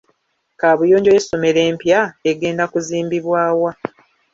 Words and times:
Kaabuyonjo 0.59 1.09
y'essomero 1.11 1.59
empya 1.69 1.99
egenda 2.31 2.63
kuzimbibwa 2.71 3.41
wa? 3.61 3.71